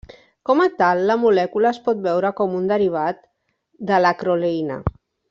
[0.49, 3.21] Com a tal, la molècula es pot veure com un derivat
[3.93, 4.81] de l'acroleïna.